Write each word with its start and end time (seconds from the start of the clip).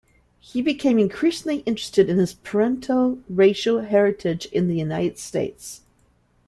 He 0.39 0.63
became 0.63 0.97
increasingly 0.97 1.57
interested 1.67 2.09
in 2.09 2.17
his 2.17 2.33
paternal 2.33 3.19
racial 3.29 3.81
heritage 3.81 4.47
in 4.47 4.67
the 4.67 4.73
United 4.77 5.19
States. 5.19 5.81